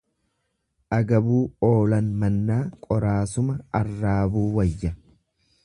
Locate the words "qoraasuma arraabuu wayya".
2.87-4.95